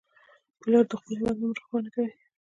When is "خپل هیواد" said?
0.99-1.35